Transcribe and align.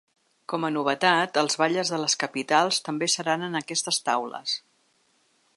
Com 0.53 0.63
a 0.67 0.71
novetat, 0.77 1.37
els 1.41 1.59
batlles 1.63 1.93
de 1.95 2.01
les 2.05 2.17
capitals 2.25 2.83
també 2.89 3.13
seran 3.19 3.49
en 3.51 3.63
aquestes 3.63 4.03
taules. 4.09 4.61